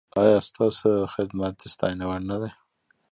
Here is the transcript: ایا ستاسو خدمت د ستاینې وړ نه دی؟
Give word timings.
ایا 0.21 0.37
ستاسو 0.49 0.89
خدمت 1.13 1.53
د 1.59 1.63
ستاینې 1.73 2.05
وړ 2.07 2.21
نه 2.31 2.37
دی؟ 2.41 2.51